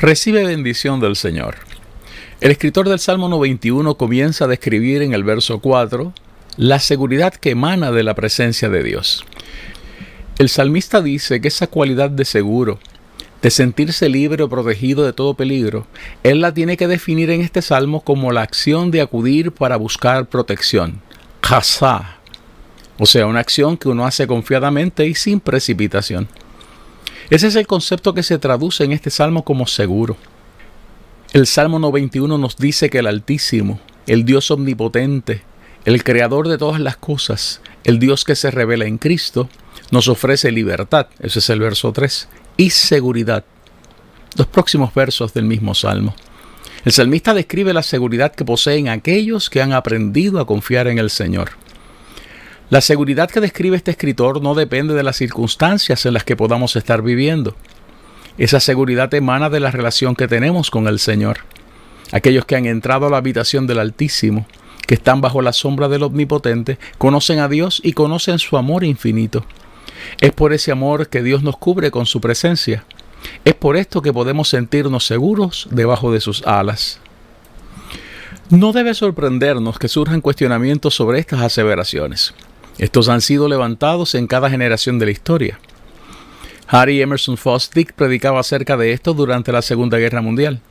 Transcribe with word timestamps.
Recibe 0.00 0.46
bendición 0.46 0.98
del 0.98 1.14
Señor. 1.14 1.56
El 2.40 2.50
escritor 2.50 2.88
del 2.88 2.98
Salmo 2.98 3.28
91 3.28 3.96
comienza 3.96 4.46
a 4.46 4.48
describir 4.48 5.02
en 5.02 5.12
el 5.12 5.24
verso 5.24 5.58
4 5.58 6.14
la 6.56 6.78
seguridad 6.78 7.34
que 7.34 7.50
emana 7.50 7.92
de 7.92 8.02
la 8.02 8.14
presencia 8.14 8.70
de 8.70 8.82
Dios. 8.82 9.26
El 10.38 10.48
salmista 10.48 11.02
dice 11.02 11.42
que 11.42 11.48
esa 11.48 11.66
cualidad 11.66 12.08
de 12.08 12.24
seguro, 12.24 12.78
de 13.42 13.50
sentirse 13.50 14.08
libre 14.08 14.42
o 14.42 14.48
protegido 14.48 15.04
de 15.04 15.12
todo 15.12 15.34
peligro, 15.34 15.86
él 16.22 16.40
la 16.40 16.54
tiene 16.54 16.78
que 16.78 16.88
definir 16.88 17.28
en 17.28 17.42
este 17.42 17.60
salmo 17.60 18.00
como 18.00 18.32
la 18.32 18.40
acción 18.40 18.90
de 18.90 19.02
acudir 19.02 19.52
para 19.52 19.76
buscar 19.76 20.30
protección. 20.30 21.02
Chazá. 21.42 22.16
O 22.98 23.04
sea, 23.04 23.26
una 23.26 23.40
acción 23.40 23.76
que 23.76 23.90
uno 23.90 24.06
hace 24.06 24.26
confiadamente 24.26 25.06
y 25.06 25.14
sin 25.14 25.40
precipitación. 25.40 26.26
Ese 27.30 27.46
es 27.46 27.54
el 27.54 27.68
concepto 27.68 28.12
que 28.12 28.24
se 28.24 28.38
traduce 28.38 28.82
en 28.82 28.90
este 28.90 29.08
salmo 29.08 29.44
como 29.44 29.68
seguro. 29.68 30.16
El 31.32 31.46
Salmo 31.46 31.78
91 31.78 32.36
nos 32.38 32.56
dice 32.56 32.90
que 32.90 32.98
el 32.98 33.06
Altísimo, 33.06 33.78
el 34.08 34.24
Dios 34.24 34.50
omnipotente, 34.50 35.42
el 35.84 36.02
creador 36.02 36.48
de 36.48 36.58
todas 36.58 36.80
las 36.80 36.96
cosas, 36.96 37.60
el 37.84 38.00
Dios 38.00 38.24
que 38.24 38.34
se 38.34 38.50
revela 38.50 38.86
en 38.86 38.98
Cristo, 38.98 39.48
nos 39.92 40.08
ofrece 40.08 40.50
libertad, 40.50 41.06
ese 41.20 41.38
es 41.38 41.48
el 41.50 41.60
verso 41.60 41.92
3, 41.92 42.28
y 42.56 42.70
seguridad. 42.70 43.44
Los 44.36 44.48
próximos 44.48 44.92
versos 44.92 45.32
del 45.32 45.44
mismo 45.44 45.76
salmo. 45.76 46.16
El 46.84 46.90
salmista 46.90 47.32
describe 47.32 47.72
la 47.72 47.84
seguridad 47.84 48.32
que 48.34 48.44
poseen 48.44 48.88
aquellos 48.88 49.50
que 49.50 49.62
han 49.62 49.72
aprendido 49.72 50.40
a 50.40 50.46
confiar 50.46 50.88
en 50.88 50.98
el 50.98 51.10
Señor. 51.10 51.50
La 52.70 52.80
seguridad 52.80 53.28
que 53.28 53.40
describe 53.40 53.76
este 53.76 53.90
escritor 53.90 54.40
no 54.40 54.54
depende 54.54 54.94
de 54.94 55.02
las 55.02 55.16
circunstancias 55.16 56.06
en 56.06 56.14
las 56.14 56.22
que 56.22 56.36
podamos 56.36 56.76
estar 56.76 57.02
viviendo. 57.02 57.56
Esa 58.38 58.60
seguridad 58.60 59.12
emana 59.12 59.50
de 59.50 59.58
la 59.58 59.72
relación 59.72 60.14
que 60.14 60.28
tenemos 60.28 60.70
con 60.70 60.86
el 60.86 61.00
Señor. 61.00 61.38
Aquellos 62.12 62.44
que 62.44 62.54
han 62.54 62.66
entrado 62.66 63.08
a 63.08 63.10
la 63.10 63.16
habitación 63.16 63.66
del 63.66 63.80
Altísimo, 63.80 64.46
que 64.86 64.94
están 64.94 65.20
bajo 65.20 65.42
la 65.42 65.52
sombra 65.52 65.88
del 65.88 66.04
Omnipotente, 66.04 66.78
conocen 66.96 67.40
a 67.40 67.48
Dios 67.48 67.80
y 67.82 67.92
conocen 67.92 68.38
su 68.38 68.56
amor 68.56 68.84
infinito. 68.84 69.44
Es 70.20 70.30
por 70.30 70.52
ese 70.52 70.70
amor 70.70 71.08
que 71.08 71.24
Dios 71.24 71.42
nos 71.42 71.56
cubre 71.56 71.90
con 71.90 72.06
su 72.06 72.20
presencia. 72.20 72.84
Es 73.44 73.54
por 73.54 73.76
esto 73.76 74.00
que 74.00 74.12
podemos 74.12 74.48
sentirnos 74.48 75.04
seguros 75.04 75.66
debajo 75.72 76.12
de 76.12 76.20
sus 76.20 76.46
alas. 76.46 77.00
No 78.48 78.72
debe 78.72 78.94
sorprendernos 78.94 79.76
que 79.76 79.88
surjan 79.88 80.20
cuestionamientos 80.20 80.94
sobre 80.94 81.18
estas 81.18 81.40
aseveraciones. 81.40 82.32
Estos 82.80 83.10
han 83.10 83.20
sido 83.20 83.46
levantados 83.46 84.14
en 84.14 84.26
cada 84.26 84.48
generación 84.48 84.98
de 84.98 85.04
la 85.04 85.12
historia. 85.12 85.60
Harry 86.66 87.02
Emerson 87.02 87.36
Fosdick 87.36 87.92
predicaba 87.92 88.40
acerca 88.40 88.78
de 88.78 88.92
esto 88.92 89.12
durante 89.12 89.52
la 89.52 89.60
Segunda 89.60 89.98
Guerra 89.98 90.22
Mundial. 90.22 90.62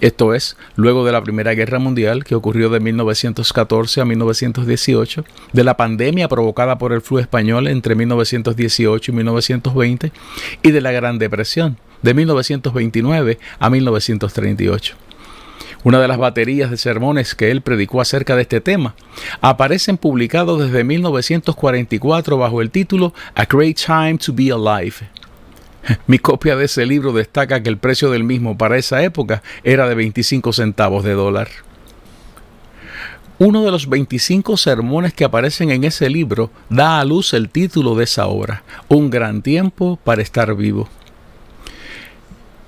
Esto 0.00 0.32
es, 0.32 0.56
luego 0.76 1.04
de 1.04 1.10
la 1.10 1.24
Primera 1.24 1.54
Guerra 1.54 1.80
Mundial, 1.80 2.22
que 2.22 2.36
ocurrió 2.36 2.70
de 2.70 2.78
1914 2.78 4.00
a 4.00 4.04
1918, 4.04 5.24
de 5.52 5.64
la 5.64 5.76
pandemia 5.76 6.28
provocada 6.28 6.78
por 6.78 6.92
el 6.92 7.00
flu 7.00 7.18
español 7.18 7.66
entre 7.66 7.96
1918 7.96 9.10
y 9.10 9.14
1920, 9.14 10.12
y 10.62 10.70
de 10.70 10.80
la 10.80 10.92
Gran 10.92 11.18
Depresión, 11.18 11.78
de 12.00 12.14
1929 12.14 13.40
a 13.58 13.70
1938 13.70 15.05
una 15.86 16.00
de 16.00 16.08
las 16.08 16.18
baterías 16.18 16.68
de 16.68 16.78
sermones 16.78 17.36
que 17.36 17.52
él 17.52 17.60
predicó 17.60 18.00
acerca 18.00 18.34
de 18.34 18.42
este 18.42 18.60
tema, 18.60 18.96
aparecen 19.40 19.98
publicados 19.98 20.60
desde 20.60 20.82
1944 20.82 22.36
bajo 22.36 22.60
el 22.60 22.72
título 22.72 23.14
A 23.36 23.44
Great 23.44 23.76
Time 23.76 24.18
to 24.18 24.32
Be 24.34 24.50
Alive. 24.50 24.96
Mi 26.08 26.18
copia 26.18 26.56
de 26.56 26.64
ese 26.64 26.84
libro 26.86 27.12
destaca 27.12 27.62
que 27.62 27.68
el 27.68 27.78
precio 27.78 28.10
del 28.10 28.24
mismo 28.24 28.58
para 28.58 28.76
esa 28.76 29.00
época 29.04 29.44
era 29.62 29.88
de 29.88 29.94
25 29.94 30.52
centavos 30.52 31.04
de 31.04 31.12
dólar. 31.12 31.46
Uno 33.38 33.62
de 33.62 33.70
los 33.70 33.88
25 33.88 34.56
sermones 34.56 35.14
que 35.14 35.24
aparecen 35.24 35.70
en 35.70 35.84
ese 35.84 36.10
libro 36.10 36.50
da 36.68 36.98
a 36.98 37.04
luz 37.04 37.32
el 37.32 37.48
título 37.48 37.94
de 37.94 38.02
esa 38.02 38.26
obra, 38.26 38.64
Un 38.88 39.08
gran 39.08 39.40
tiempo 39.40 40.00
para 40.02 40.22
estar 40.22 40.52
vivo. 40.56 40.88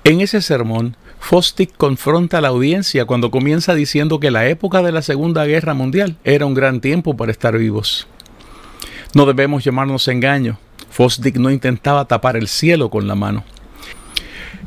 En 0.05 0.21
ese 0.21 0.41
sermón, 0.41 0.95
Fosdick 1.19 1.75
confronta 1.77 2.39
a 2.39 2.41
la 2.41 2.47
audiencia 2.47 3.05
cuando 3.05 3.29
comienza 3.29 3.75
diciendo 3.75 4.19
que 4.19 4.31
la 4.31 4.47
época 4.47 4.81
de 4.81 4.91
la 4.91 5.01
Segunda 5.01 5.45
Guerra 5.45 5.73
Mundial 5.73 6.15
era 6.23 6.45
un 6.45 6.53
gran 6.55 6.81
tiempo 6.81 7.15
para 7.15 7.31
estar 7.31 7.57
vivos. 7.57 8.07
No 9.13 9.25
debemos 9.25 9.63
llamarnos 9.63 10.07
engaño. 10.07 10.57
Fosdick 10.89 11.37
no 11.37 11.51
intentaba 11.51 12.05
tapar 12.05 12.35
el 12.35 12.47
cielo 12.47 12.89
con 12.89 13.07
la 13.07 13.15
mano. 13.15 13.43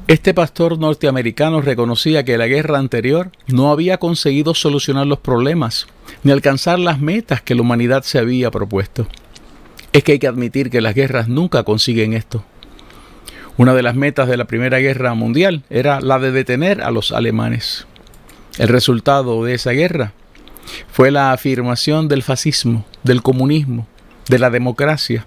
Este 0.08 0.34
pastor 0.34 0.78
norteamericano 0.78 1.60
reconocía 1.60 2.24
que 2.24 2.36
la 2.36 2.46
guerra 2.46 2.78
anterior 2.78 3.30
no 3.46 3.70
había 3.70 3.98
conseguido 3.98 4.54
solucionar 4.54 5.06
los 5.06 5.18
problemas 5.18 5.86
ni 6.22 6.32
alcanzar 6.32 6.78
las 6.78 7.00
metas 7.00 7.40
que 7.40 7.54
la 7.54 7.62
humanidad 7.62 8.02
se 8.02 8.18
había 8.18 8.50
propuesto. 8.50 9.06
Es 9.92 10.04
que 10.04 10.12
hay 10.12 10.18
que 10.18 10.26
admitir 10.26 10.70
que 10.70 10.80
las 10.80 10.94
guerras 10.94 11.28
nunca 11.28 11.62
consiguen 11.62 12.14
esto. 12.14 12.44
Una 13.58 13.74
de 13.74 13.82
las 13.82 13.94
metas 13.94 14.28
de 14.28 14.36
la 14.38 14.46
Primera 14.46 14.78
Guerra 14.78 15.12
Mundial 15.14 15.62
era 15.68 16.00
la 16.00 16.18
de 16.18 16.32
detener 16.32 16.80
a 16.80 16.90
los 16.90 17.12
alemanes. 17.12 17.86
El 18.58 18.68
resultado 18.68 19.44
de 19.44 19.54
esa 19.54 19.72
guerra 19.72 20.12
fue 20.90 21.10
la 21.10 21.32
afirmación 21.32 22.08
del 22.08 22.22
fascismo, 22.22 22.86
del 23.02 23.22
comunismo, 23.22 23.86
de 24.28 24.38
la 24.38 24.48
democracia 24.48 25.26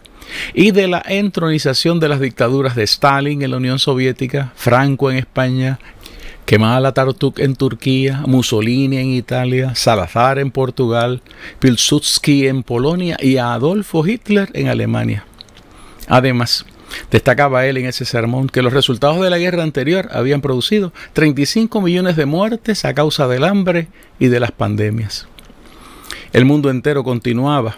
y 0.56 0.72
de 0.72 0.88
la 0.88 1.04
entronización 1.08 2.00
de 2.00 2.10
las 2.10 2.20
dictaduras 2.20 2.76
de 2.76 2.84
Stalin 2.84 3.44
en 3.44 3.52
la 3.52 3.58
Unión 3.58 3.78
Soviética, 3.78 4.54
Franco 4.56 5.12
en 5.12 5.18
España, 5.18 5.80
Kemal 6.46 6.86
Atatürk 6.86 7.40
en 7.40 7.56
Turquía, 7.56 8.24
Mussolini 8.26 8.98
en 8.98 9.10
Italia, 9.10 9.76
Salazar 9.76 10.40
en 10.40 10.50
Portugal, 10.50 11.22
Pilsudski 11.60 12.48
en 12.48 12.64
Polonia 12.64 13.18
y 13.20 13.38
Adolfo 13.38 14.06
Hitler 14.06 14.50
en 14.54 14.68
Alemania. 14.68 15.26
Además, 16.08 16.66
Destacaba 17.12 17.66
él 17.66 17.78
en 17.78 17.86
ese 17.86 18.06
sermón 18.06 18.50
que 18.50 18.62
los 18.62 18.74
resultados 18.74 19.22
de 19.22 19.30
la 19.30 19.38
guerra 19.38 19.64
anterior 19.64 20.10
habían 20.12 20.42
producido 20.42 20.94
35 21.14 21.82
millones 21.82 22.16
de 22.16 22.26
muertes 22.26 22.86
a 22.86 22.94
causa 22.94 23.28
del 23.28 23.44
hambre 23.44 23.88
y 24.20 24.28
de 24.28 24.40
las 24.40 24.52
pandemias. 24.52 25.28
El 26.34 26.46
mundo 26.46 26.70
entero 26.70 27.04
continuaba, 27.04 27.78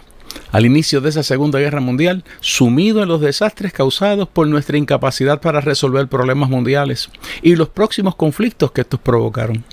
al 0.52 0.66
inicio 0.66 1.02
de 1.02 1.10
esa 1.10 1.24
Segunda 1.24 1.60
Guerra 1.60 1.82
Mundial, 1.82 2.24
sumido 2.40 3.04
en 3.04 3.10
los 3.10 3.22
desastres 3.22 3.74
causados 3.74 4.28
por 4.28 4.48
nuestra 4.48 4.78
incapacidad 4.78 5.42
para 5.42 5.62
resolver 5.62 6.08
problemas 6.08 6.50
mundiales 6.50 7.10
y 7.42 7.56
los 7.56 7.70
próximos 7.70 8.16
conflictos 8.16 8.72
que 8.72 8.82
estos 8.82 9.00
provocaron. 9.00 9.64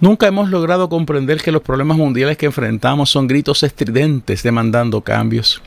Nunca 0.00 0.26
hemos 0.26 0.50
logrado 0.50 0.88
comprender 0.88 1.40
que 1.40 1.52
los 1.52 1.62
problemas 1.62 1.96
mundiales 1.96 2.36
que 2.36 2.46
enfrentamos 2.46 3.10
son 3.10 3.26
gritos 3.26 3.62
estridentes 3.62 4.42
demandando 4.42 5.00
cambios. 5.00 5.62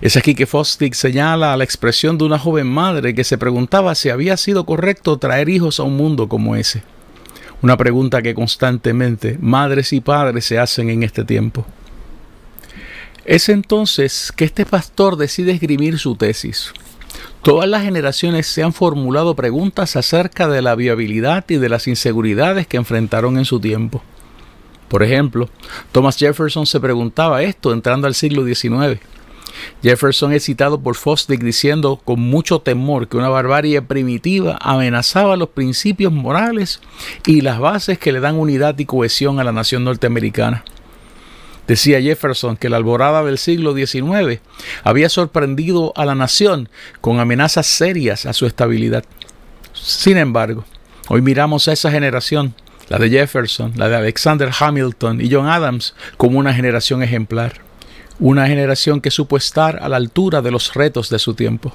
Es 0.00 0.16
aquí 0.16 0.36
que 0.36 0.46
Fosdick 0.46 0.94
señala 0.94 1.56
la 1.56 1.64
expresión 1.64 2.18
de 2.18 2.24
una 2.24 2.38
joven 2.38 2.68
madre 2.68 3.14
que 3.14 3.24
se 3.24 3.36
preguntaba 3.36 3.96
si 3.96 4.10
había 4.10 4.36
sido 4.36 4.64
correcto 4.64 5.18
traer 5.18 5.48
hijos 5.48 5.80
a 5.80 5.82
un 5.82 5.96
mundo 5.96 6.28
como 6.28 6.54
ese. 6.54 6.82
Una 7.62 7.76
pregunta 7.76 8.22
que 8.22 8.34
constantemente 8.34 9.36
madres 9.40 9.92
y 9.92 10.00
padres 10.00 10.44
se 10.44 10.58
hacen 10.58 10.90
en 10.90 11.02
este 11.02 11.24
tiempo. 11.24 11.66
Es 13.24 13.48
entonces 13.48 14.32
que 14.34 14.44
este 14.44 14.64
pastor 14.64 15.16
decide 15.16 15.50
esgrimir 15.50 15.98
su 15.98 16.14
tesis. 16.14 16.72
Todas 17.42 17.68
las 17.68 17.82
generaciones 17.82 18.46
se 18.46 18.62
han 18.62 18.72
formulado 18.72 19.34
preguntas 19.34 19.96
acerca 19.96 20.46
de 20.46 20.62
la 20.62 20.76
viabilidad 20.76 21.44
y 21.48 21.56
de 21.56 21.68
las 21.68 21.88
inseguridades 21.88 22.68
que 22.68 22.76
enfrentaron 22.76 23.36
en 23.36 23.44
su 23.44 23.58
tiempo. 23.58 24.02
Por 24.88 25.02
ejemplo, 25.02 25.48
Thomas 25.90 26.16
Jefferson 26.16 26.66
se 26.66 26.78
preguntaba 26.78 27.42
esto 27.42 27.72
entrando 27.72 28.06
al 28.06 28.14
siglo 28.14 28.44
XIX. 28.44 29.00
Jefferson 29.82 30.32
es 30.32 30.44
citado 30.44 30.80
por 30.80 30.96
Fosdick 30.96 31.42
diciendo 31.42 32.00
con 32.04 32.20
mucho 32.20 32.60
temor 32.60 33.08
que 33.08 33.16
una 33.16 33.28
barbarie 33.28 33.80
primitiva 33.82 34.58
amenazaba 34.60 35.36
los 35.36 35.50
principios 35.50 36.12
morales 36.12 36.80
y 37.26 37.40
las 37.40 37.58
bases 37.58 37.98
que 37.98 38.12
le 38.12 38.20
dan 38.20 38.36
unidad 38.36 38.78
y 38.78 38.86
cohesión 38.86 39.38
a 39.38 39.44
la 39.44 39.52
nación 39.52 39.84
norteamericana. 39.84 40.64
Decía 41.66 42.00
Jefferson 42.00 42.56
que 42.56 42.70
la 42.70 42.78
alborada 42.78 43.22
del 43.22 43.38
siglo 43.38 43.74
XIX 43.74 44.40
había 44.84 45.08
sorprendido 45.10 45.92
a 45.96 46.06
la 46.06 46.14
nación 46.14 46.70
con 47.00 47.20
amenazas 47.20 47.66
serias 47.66 48.24
a 48.24 48.32
su 48.32 48.46
estabilidad. 48.46 49.04
Sin 49.74 50.16
embargo, 50.16 50.64
hoy 51.08 51.20
miramos 51.20 51.68
a 51.68 51.72
esa 51.72 51.90
generación, 51.90 52.54
la 52.88 52.98
de 52.98 53.10
Jefferson, 53.10 53.74
la 53.76 53.90
de 53.90 53.96
Alexander 53.96 54.50
Hamilton 54.58 55.20
y 55.20 55.30
John 55.30 55.46
Adams, 55.46 55.94
como 56.16 56.38
una 56.38 56.54
generación 56.54 57.02
ejemplar 57.02 57.67
una 58.20 58.46
generación 58.46 59.00
que 59.00 59.10
supo 59.10 59.36
estar 59.36 59.82
a 59.82 59.88
la 59.88 59.96
altura 59.96 60.42
de 60.42 60.50
los 60.50 60.74
retos 60.74 61.08
de 61.08 61.18
su 61.18 61.34
tiempo. 61.34 61.72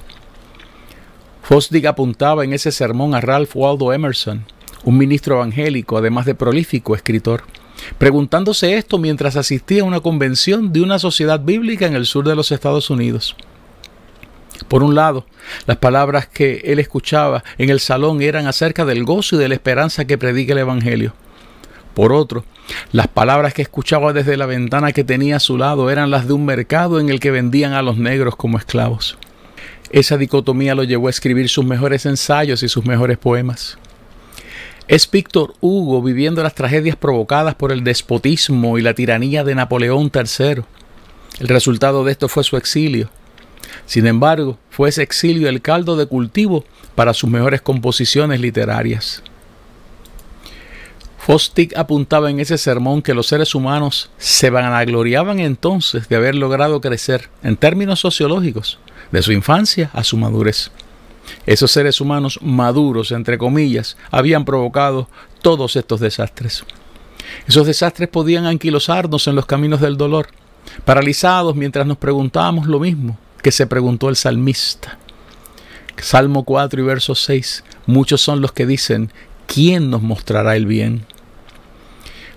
Fosdick 1.42 1.86
apuntaba 1.86 2.44
en 2.44 2.54
ese 2.54 2.72
sermón 2.72 3.16
a 3.16 3.22
Ralph 3.22 3.56
Waldo 3.56 3.94
Emerson, 3.94 4.46
un 4.84 4.98
ministro 4.98 5.36
evangélico, 5.36 5.98
además 5.98 6.26
de 6.26 6.36
prolífico 6.36 6.96
escritor, 6.96 7.44
preguntándose 7.98 8.78
esto 8.78 8.98
mientras 8.98 9.36
asistía 9.36 9.82
a 9.82 9.86
una 9.86 10.00
convención 10.00 10.74
de 10.74 10.82
una 10.82 11.00
sociedad 11.00 11.40
bíblica 11.40 11.86
en 11.86 11.96
el 11.96 12.06
sur 12.06 12.28
de 12.28 12.36
los 12.36 12.52
Estados 12.52 12.90
Unidos. 12.90 13.36
Por 14.68 14.84
un 14.84 14.96
lado, 14.96 15.26
las 15.66 15.78
palabras 15.78 16.28
que 16.28 16.62
él 16.66 16.80
escuchaba 16.80 17.44
en 17.58 17.70
el 17.70 17.80
salón 17.80 18.22
eran 18.22 18.48
acerca 18.48 18.86
del 18.86 19.04
gozo 19.04 19.36
y 19.36 19.40
de 19.40 19.50
la 19.50 19.56
esperanza 19.56 20.06
que 20.06 20.18
predica 20.18 20.54
el 20.54 20.60
Evangelio. 20.60 21.14
Por 21.94 22.14
otro, 22.14 22.46
las 22.92 23.08
palabras 23.08 23.54
que 23.54 23.62
escuchaba 23.62 24.14
desde 24.14 24.38
la 24.38 24.46
ventana 24.46 24.92
que 24.92 25.04
tenía 25.04 25.38
a 25.38 25.40
su 25.40 25.58
lado 25.58 25.90
eran 25.90 26.12
las 26.12 26.28
de 26.28 26.34
un 26.34 26.46
mercado 26.46 27.00
en 27.00 27.10
el 27.10 27.20
que 27.20 27.32
vendían 27.32 27.74
a 27.74 27.82
los 27.82 27.98
negros 27.98 28.36
como 28.36 28.58
esclavos. 28.58 29.18
Esa 29.92 30.18
dicotomía 30.18 30.76
lo 30.76 30.84
llevó 30.84 31.08
a 31.08 31.12
escribir 31.12 31.50
sus 31.50 31.66
mejores 31.66 32.06
ensayos 32.06 32.64
y 32.64 32.70
sus 32.70 32.86
mejores 32.86 33.18
poemas. 33.18 33.78
Es 34.88 35.10
Víctor 35.10 35.54
Hugo 35.62 36.02
viviendo 36.02 36.44
las 36.44 36.56
tragedias 36.56 36.96
provocadas 36.96 37.56
por 37.56 37.72
el 37.72 37.84
despotismo 37.84 38.78
y 38.78 38.82
la 38.82 38.94
tiranía 38.94 39.44
de 39.44 39.56
Napoleón 39.56 40.12
III. 40.14 40.64
El 41.40 41.48
resultado 41.48 42.04
de 42.04 42.12
esto 42.12 42.28
fue 42.28 42.44
su 42.44 42.58
exilio. 42.58 43.10
Sin 43.86 44.08
embargo, 44.08 44.58
fue 44.70 44.90
ese 44.90 45.04
exilio 45.04 45.48
el 45.48 45.62
caldo 45.62 45.96
de 45.96 46.06
cultivo 46.06 46.66
para 46.96 47.14
sus 47.14 47.30
mejores 47.30 47.62
composiciones 47.62 48.40
literarias. 48.40 49.24
Fosdick 51.26 51.78
apuntaba 51.78 52.30
en 52.30 52.42
ese 52.42 52.58
sermón 52.58 53.02
que 53.02 53.14
los 53.14 53.28
seres 53.28 53.56
humanos 53.56 54.10
se 54.18 54.50
vanagloriaban 54.50 55.40
entonces 55.40 56.10
de 56.10 56.18
haber 56.18 56.36
logrado 56.36 56.82
crecer, 56.82 57.30
en 57.44 57.56
términos 57.56 58.02
sociológicos, 58.02 58.78
de 59.10 59.22
su 59.22 59.32
infancia 59.32 59.90
a 59.94 60.04
su 60.04 60.18
madurez. 60.18 60.70
Esos 61.46 61.72
seres 61.72 62.02
humanos 62.02 62.40
maduros, 62.42 63.14
entre 63.14 63.38
comillas, 63.38 63.96
habían 64.12 64.44
provocado 64.44 65.08
todos 65.42 65.78
estos 65.78 66.02
desastres. 66.02 66.66
Esos 67.48 67.68
desastres 67.68 68.10
podían 68.10 68.46
anquilosarnos 68.46 69.26
en 69.30 69.36
los 69.36 69.46
caminos 69.46 69.80
del 69.80 69.96
dolor, 69.96 70.28
paralizados 70.84 71.56
mientras 71.56 71.88
nos 71.88 72.00
preguntábamos 72.00 72.68
lo 72.68 72.82
mismo 72.82 73.18
que 73.42 73.54
se 73.54 73.66
preguntó 73.66 74.10
el 74.10 74.18
salmista. 74.18 74.98
Salmo 75.96 76.44
4 76.44 76.82
y 76.82 76.84
verso 76.84 77.16
6. 77.16 77.64
Muchos 77.86 78.20
son 78.20 78.42
los 78.42 78.52
que 78.52 78.66
dicen, 78.66 79.10
¿quién 79.48 79.90
nos 79.90 80.02
mostrará 80.02 80.58
el 80.58 80.66
bien? 80.66 81.06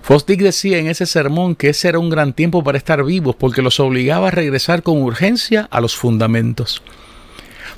Fosdick 0.07 0.39
decía 0.39 0.77
en 0.77 0.87
ese 0.87 1.05
sermón 1.05 1.53
que 1.53 1.67
ese 1.67 1.89
era 1.89 1.99
un 1.99 2.09
gran 2.09 2.31
tiempo 2.31 2.63
para 2.63 2.77
estar 2.77 3.03
vivos 3.03 3.35
porque 3.35 3.61
los 3.61 3.81
obligaba 3.81 4.29
a 4.29 4.31
regresar 4.31 4.81
con 4.81 5.01
urgencia 5.01 5.67
a 5.69 5.81
los 5.81 5.97
fundamentos. 5.97 6.81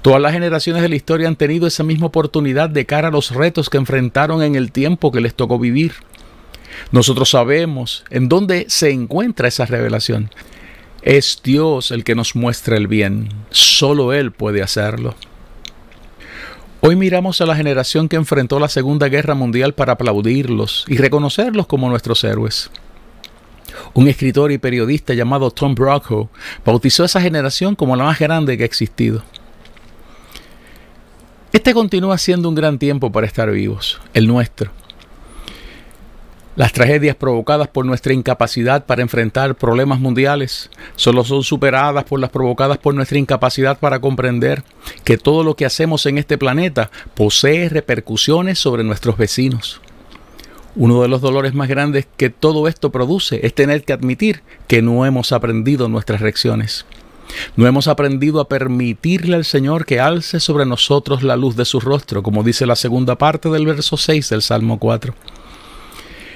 Todas 0.04 0.22
las 0.22 0.34
generaciones 0.34 0.84
de 0.84 0.90
la 0.90 0.96
historia 0.96 1.28
han 1.28 1.38
tenido 1.38 1.66
esa 1.66 1.82
misma 1.82 2.06
oportunidad 2.06 2.70
de 2.70 2.86
cara 2.86 3.08
a 3.08 3.12
los 3.12 3.32
retos 3.32 3.72
que 3.72 3.80
enfrentaron 3.80 4.44
en 4.44 4.54
el 4.54 4.72
tiempo 4.72 5.12
que 5.12 5.22
les 5.22 5.34
tocó 5.34 5.58
vivir. 5.58 5.94
Nosotros 6.92 7.32
sabemos 7.32 8.04
en 8.12 8.30
dónde 8.30 8.68
se 8.70 8.92
encuentra 8.92 9.48
esa 9.48 9.66
revelación. 9.66 10.30
Es 11.02 11.42
Dios 11.44 11.90
el 11.90 12.04
que 12.04 12.14
nos 12.14 12.36
muestra 12.36 12.78
el 12.78 12.86
bien. 12.86 13.30
Solo 13.50 14.14
Él 14.14 14.32
puede 14.34 14.62
hacerlo. 14.62 15.16
Hoy 16.82 16.96
miramos 16.96 17.42
a 17.42 17.46
la 17.46 17.58
generación 17.58 18.08
que 18.08 18.16
enfrentó 18.16 18.58
la 18.58 18.70
Segunda 18.70 19.10
Guerra 19.10 19.36
Mundial 19.36 19.74
para 19.74 19.94
aplaudirlos 19.94 20.86
y 20.88 20.96
reconocerlos 20.96 21.68
como 21.68 21.90
nuestros 21.90 22.24
héroes. 22.24 22.72
Un 23.94 24.08
escritor 24.08 24.54
y 24.54 24.60
periodista 24.60 25.14
llamado 25.14 25.52
Tom 25.52 25.76
Brokaw 25.76 26.30
bautizó 26.64 27.04
a 27.04 27.08
esa 27.08 27.20
generación 27.20 27.76
como 27.76 27.98
la 27.98 28.06
más 28.06 28.18
grande 28.18 28.56
que 28.56 28.64
ha 28.64 28.66
existido. 28.66 29.24
Este 31.52 31.74
continúa 31.74 32.18
siendo 32.18 32.48
un 32.48 32.56
gran 32.56 32.80
tiempo 32.80 33.12
para 33.12 33.28
estar 33.28 33.52
vivos, 33.52 34.00
el 34.14 34.28
nuestro. 34.28 34.72
Las 36.60 36.74
tragedias 36.74 37.16
provocadas 37.16 37.70
por 37.70 37.86
nuestra 37.86 38.12
incapacidad 38.12 38.86
para 38.86 39.02
enfrentar 39.02 39.56
problemas 39.56 40.02
mundiales 40.02 40.70
solo 40.98 41.24
son 41.24 41.42
superadas 41.42 42.04
por 42.04 42.20
las 42.20 42.32
provocadas 42.32 42.78
por 42.78 42.94
nuestra 42.94 43.18
incapacidad 43.18 43.80
para 43.80 44.02
comprender 44.02 44.66
que 45.06 45.18
todo 45.18 45.46
lo 45.46 45.56
que 45.56 45.66
hacemos 45.66 46.06
en 46.06 46.18
este 46.18 46.38
planeta 46.38 46.92
posee 47.16 47.70
repercusiones 47.70 48.60
sobre 48.60 48.84
nuestros 48.84 49.16
vecinos. 49.16 49.80
Uno 50.76 51.02
de 51.02 51.08
los 51.08 51.22
dolores 51.22 51.54
más 51.54 51.70
grandes 51.70 52.06
que 52.18 52.30
todo 52.30 52.68
esto 52.68 52.90
produce 52.90 53.40
es 53.48 53.56
tener 53.56 53.86
que 53.86 53.94
admitir 53.94 54.42
que 54.68 54.82
no 54.82 55.06
hemos 55.06 55.32
aprendido 55.32 55.88
nuestras 55.88 56.20
reacciones. 56.20 56.86
No 57.56 57.68
hemos 57.68 57.88
aprendido 57.88 58.42
a 58.42 58.50
permitirle 58.50 59.38
al 59.38 59.46
Señor 59.46 59.86
que 59.86 60.02
alce 60.02 60.42
sobre 60.42 60.66
nosotros 60.66 61.24
la 61.24 61.38
luz 61.38 61.56
de 61.56 61.64
su 61.64 61.80
rostro, 61.80 62.22
como 62.22 62.44
dice 62.44 62.66
la 62.66 62.76
segunda 62.76 63.18
parte 63.18 63.48
del 63.48 63.66
verso 63.66 63.96
6 63.96 64.28
del 64.28 64.42
Salmo 64.42 64.78
4. 64.78 65.16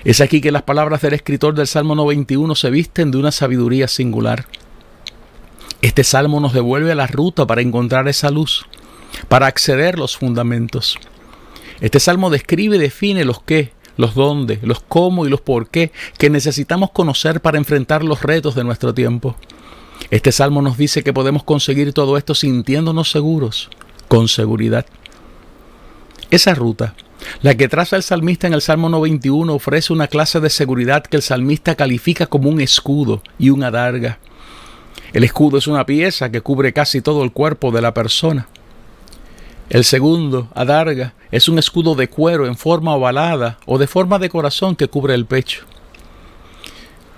Es 0.06 0.20
aquí 0.20 0.42
que 0.42 0.52
las 0.52 0.64
palabras 0.64 1.02
del 1.02 1.14
escritor 1.14 1.56
del 1.56 1.68
Salmo 1.68 1.96
91 1.96 2.56
se 2.56 2.70
visten 2.70 3.10
de 3.10 3.18
una 3.18 3.32
sabiduría 3.32 3.88
singular. 3.88 4.46
Este 5.82 6.04
salmo 6.04 6.42
nos 6.42 6.52
devuelve 6.52 6.92
a 6.92 6.96
la 6.96 7.08
ruta 7.08 7.48
para 7.48 7.62
encontrar 7.62 8.10
esa 8.10 8.30
luz, 8.30 8.66
para 9.30 9.48
acceder 9.48 9.96
a 9.96 10.00
los 10.00 10.18
fundamentos. 10.18 10.98
Este 11.80 12.02
salmo 12.02 12.30
describe 12.30 12.76
y 12.76 12.80
define 12.80 13.24
los 13.24 13.42
qué, 13.44 13.72
los 13.96 14.14
dónde, 14.14 14.60
los 14.62 14.82
cómo 14.82 15.26
y 15.26 15.30
los 15.30 15.40
por 15.40 15.70
qué 15.70 15.94
que 16.18 16.30
necesitamos 16.30 16.92
conocer 16.92 17.40
para 17.40 17.58
enfrentar 17.58 18.04
los 18.04 18.24
retos 18.24 18.56
de 18.56 18.66
nuestro 18.66 18.94
tiempo. 18.94 19.38
Este 20.12 20.34
salmo 20.34 20.62
nos 20.62 20.78
dice 20.78 21.04
que 21.04 21.14
podemos 21.14 21.46
conseguir 21.46 21.94
todo 21.94 22.18
esto 22.18 22.36
sintiéndonos 22.36 23.10
seguros, 23.10 23.70
con 24.10 24.28
seguridad. 24.28 24.86
Esa 26.34 26.56
ruta 26.56 26.96
la 27.44 27.56
que 27.56 27.68
traza 27.68 27.96
el 27.96 28.02
salmista 28.02 28.48
en 28.48 28.56
el 28.56 28.62
Salmo 28.62 28.90
91 28.90 29.54
ofrece 29.54 29.94
una 29.94 30.08
clase 30.08 30.40
de 30.40 30.50
seguridad 30.50 31.04
que 31.04 31.18
el 31.18 31.22
salmista 31.22 31.76
califica 31.76 32.26
como 32.26 32.50
un 32.50 32.60
escudo 32.60 33.22
y 33.38 33.52
una 33.52 33.68
adarga. 33.68 34.18
El 35.14 35.24
escudo 35.24 35.60
es 35.60 35.68
una 35.68 35.86
pieza 35.86 36.32
que 36.32 36.42
cubre 36.42 36.74
casi 36.74 37.02
todo 37.02 37.24
el 37.24 37.32
cuerpo 37.34 37.70
de 37.70 37.84
la 37.84 37.94
persona. 37.94 38.48
El 39.70 39.84
segundo, 39.84 40.48
adarga, 40.56 41.14
es 41.30 41.48
un 41.48 41.60
escudo 41.60 41.94
de 41.94 42.10
cuero 42.10 42.48
en 42.48 42.58
forma 42.58 42.96
ovalada 42.96 43.60
o 43.68 43.78
de 43.78 43.86
forma 43.86 44.18
de 44.18 44.30
corazón 44.30 44.76
que 44.76 44.88
cubre 44.88 45.14
el 45.14 45.28
pecho. 45.28 45.66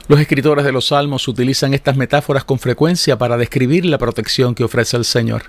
Los 0.09 0.19
escritores 0.19 0.65
de 0.65 0.73
los 0.73 0.87
salmos 0.87 1.29
utilizan 1.29 1.73
estas 1.73 1.95
metáforas 1.95 2.43
con 2.43 2.59
frecuencia 2.59 3.17
para 3.17 3.37
describir 3.37 3.85
la 3.85 3.97
protección 3.97 4.53
que 4.53 4.65
ofrece 4.65 4.97
el 4.97 5.05
Señor. 5.05 5.43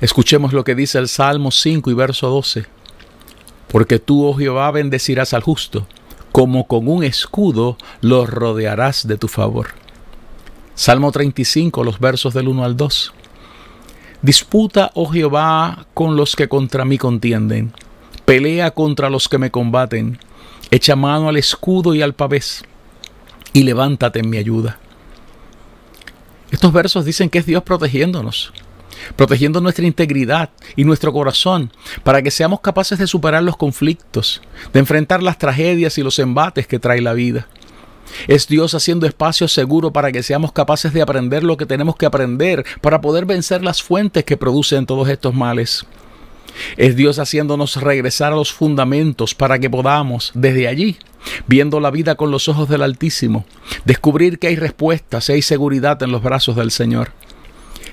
Escuchemos 0.00 0.52
lo 0.52 0.64
que 0.64 0.74
dice 0.74 0.98
el 0.98 1.08
Salmo 1.08 1.50
5 1.50 1.90
y 1.90 1.94
verso 1.94 2.28
12 2.28 2.76
porque 3.68 3.98
tú, 3.98 4.24
oh 4.24 4.34
Jehová, 4.34 4.70
bendecirás 4.70 5.34
al 5.34 5.42
justo, 5.42 5.86
como 6.32 6.66
con 6.66 6.88
un 6.88 7.04
escudo 7.04 7.76
lo 8.00 8.26
rodearás 8.26 9.06
de 9.06 9.16
tu 9.16 9.28
favor. 9.28 9.68
Salmo 10.74 11.10
35, 11.10 11.82
los 11.84 11.98
versos 11.98 12.34
del 12.34 12.48
1 12.48 12.64
al 12.64 12.76
2. 12.76 13.12
Disputa, 14.22 14.90
oh 14.94 15.06
Jehová, 15.06 15.86
con 15.94 16.16
los 16.16 16.36
que 16.36 16.48
contra 16.48 16.84
mí 16.84 16.98
contienden, 16.98 17.72
pelea 18.24 18.70
contra 18.70 19.10
los 19.10 19.28
que 19.28 19.38
me 19.38 19.50
combaten, 19.50 20.18
echa 20.70 20.96
mano 20.96 21.28
al 21.28 21.36
escudo 21.36 21.94
y 21.94 22.02
al 22.02 22.14
pavés, 22.14 22.64
y 23.52 23.62
levántate 23.62 24.20
en 24.20 24.30
mi 24.30 24.38
ayuda. 24.38 24.78
Estos 26.50 26.72
versos 26.72 27.04
dicen 27.04 27.28
que 27.28 27.38
es 27.38 27.46
Dios 27.46 27.62
protegiéndonos, 27.62 28.52
protegiendo 29.16 29.60
nuestra 29.60 29.86
integridad 29.86 30.50
y 30.74 30.84
nuestro 30.84 31.12
corazón 31.12 31.70
para 32.02 32.22
que 32.22 32.30
seamos 32.30 32.60
capaces 32.60 32.98
de 32.98 33.06
superar 33.06 33.42
los 33.42 33.56
conflictos, 33.56 34.42
de 34.72 34.80
enfrentar 34.80 35.22
las 35.22 35.38
tragedias 35.38 35.98
y 35.98 36.02
los 36.02 36.18
embates 36.18 36.66
que 36.66 36.78
trae 36.78 37.00
la 37.00 37.12
vida. 37.12 37.46
Es 38.28 38.46
Dios 38.46 38.74
haciendo 38.74 39.06
espacio 39.06 39.48
seguro 39.48 39.92
para 39.92 40.12
que 40.12 40.22
seamos 40.22 40.52
capaces 40.52 40.92
de 40.92 41.02
aprender 41.02 41.42
lo 41.42 41.56
que 41.56 41.66
tenemos 41.66 41.96
que 41.96 42.06
aprender 42.06 42.64
para 42.80 43.00
poder 43.00 43.26
vencer 43.26 43.62
las 43.62 43.82
fuentes 43.82 44.24
que 44.24 44.36
producen 44.36 44.86
todos 44.86 45.08
estos 45.08 45.34
males. 45.34 45.84
Es 46.76 46.96
Dios 46.96 47.18
haciéndonos 47.18 47.76
regresar 47.76 48.32
a 48.32 48.36
los 48.36 48.52
fundamentos 48.52 49.34
para 49.34 49.58
que 49.58 49.68
podamos, 49.68 50.30
desde 50.34 50.68
allí, 50.68 50.96
viendo 51.46 51.80
la 51.80 51.90
vida 51.90 52.14
con 52.14 52.30
los 52.30 52.48
ojos 52.48 52.68
del 52.68 52.82
Altísimo, 52.82 53.44
descubrir 53.84 54.38
que 54.38 54.48
hay 54.48 54.56
respuestas 54.56 55.28
y 55.28 55.34
hay 55.34 55.42
seguridad 55.42 56.02
en 56.02 56.12
los 56.12 56.22
brazos 56.22 56.56
del 56.56 56.70
Señor. 56.70 57.10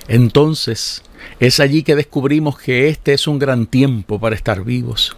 Entonces, 0.08 1.02
es 1.40 1.60
allí 1.60 1.82
que 1.82 1.96
descubrimos 1.96 2.58
que 2.58 2.88
este 2.88 3.14
es 3.14 3.26
un 3.26 3.38
gran 3.38 3.66
tiempo 3.66 4.20
para 4.20 4.36
estar 4.36 4.62
vivos. 4.62 5.16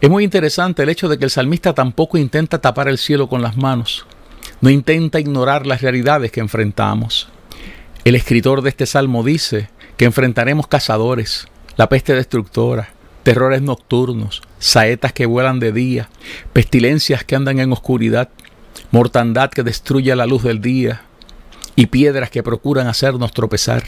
Es 0.00 0.10
muy 0.10 0.24
interesante 0.24 0.82
el 0.82 0.88
hecho 0.88 1.08
de 1.08 1.18
que 1.18 1.24
el 1.24 1.30
salmista 1.30 1.72
tampoco 1.74 2.18
intenta 2.18 2.60
tapar 2.60 2.88
el 2.88 2.98
cielo 2.98 3.28
con 3.28 3.42
las 3.42 3.56
manos, 3.56 4.06
no 4.60 4.70
intenta 4.70 5.20
ignorar 5.20 5.66
las 5.66 5.82
realidades 5.82 6.30
que 6.30 6.40
enfrentamos. 6.40 7.28
El 8.04 8.14
escritor 8.14 8.62
de 8.62 8.70
este 8.70 8.86
salmo 8.86 9.22
dice 9.24 9.70
que 9.96 10.04
enfrentaremos 10.04 10.68
cazadores, 10.68 11.48
la 11.76 11.88
peste 11.88 12.14
destructora, 12.14 12.90
terrores 13.24 13.60
nocturnos, 13.60 14.42
saetas 14.58 15.12
que 15.12 15.26
vuelan 15.26 15.60
de 15.60 15.72
día, 15.72 16.08
pestilencias 16.52 17.24
que 17.24 17.36
andan 17.36 17.58
en 17.58 17.72
oscuridad, 17.72 18.30
mortandad 18.90 19.50
que 19.50 19.64
destruye 19.64 20.14
la 20.14 20.26
luz 20.26 20.44
del 20.44 20.60
día 20.60 21.02
y 21.78 21.86
piedras 21.86 22.28
que 22.28 22.42
procuran 22.42 22.88
hacernos 22.88 23.30
tropezar. 23.30 23.84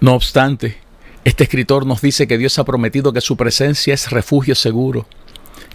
No 0.00 0.14
obstante, 0.14 0.78
este 1.22 1.44
escritor 1.44 1.86
nos 1.86 2.00
dice 2.00 2.26
que 2.26 2.38
Dios 2.38 2.58
ha 2.58 2.64
prometido 2.64 3.12
que 3.12 3.20
su 3.20 3.36
presencia 3.36 3.94
es 3.94 4.10
refugio 4.10 4.56
seguro, 4.56 5.06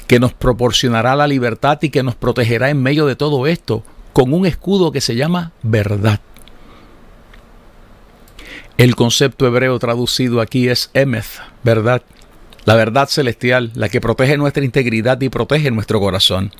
que 0.05 0.19
nos 0.19 0.33
proporcionará 0.33 1.15
la 1.15 1.27
libertad 1.27 1.79
y 1.81 1.91
que 1.91 2.03
nos 2.03 2.15
protegerá 2.15 2.69
en 2.69 2.83
medio 2.83 3.05
de 3.05 3.15
todo 3.15 3.47
esto 3.47 3.85
con 4.11 4.33
un 4.33 4.45
escudo 4.45 4.91
que 4.91 4.99
se 4.99 5.15
llama 5.15 5.53
verdad. 5.61 6.19
El 8.77 8.97
concepto 8.97 9.47
hebreo 9.47 9.79
traducido 9.79 10.41
aquí 10.41 10.67
es 10.67 10.91
Emeth, 10.93 11.39
verdad. 11.63 12.01
La 12.65 12.75
verdad 12.75 13.07
celestial, 13.07 13.71
la 13.75 13.87
que 13.87 14.01
protege 14.01 14.35
nuestra 14.37 14.65
integridad 14.65 15.21
y 15.21 15.29
protege 15.29 15.71
nuestro 15.71 16.01
corazón. 16.01 16.51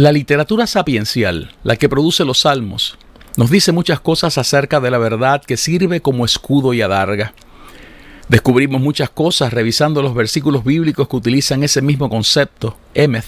La 0.00 0.12
literatura 0.12 0.66
sapiencial, 0.66 1.52
la 1.62 1.76
que 1.76 1.90
produce 1.90 2.24
los 2.24 2.40
salmos, 2.40 2.96
nos 3.36 3.50
dice 3.50 3.70
muchas 3.70 4.00
cosas 4.00 4.38
acerca 4.38 4.80
de 4.80 4.90
la 4.90 4.96
verdad 4.96 5.42
que 5.42 5.58
sirve 5.58 6.00
como 6.00 6.24
escudo 6.24 6.72
y 6.72 6.80
adarga. 6.80 7.34
Descubrimos 8.26 8.80
muchas 8.80 9.10
cosas 9.10 9.52
revisando 9.52 10.00
los 10.00 10.14
versículos 10.14 10.64
bíblicos 10.64 11.06
que 11.06 11.16
utilizan 11.16 11.64
ese 11.64 11.82
mismo 11.82 12.08
concepto, 12.08 12.78
Emeth. 12.94 13.26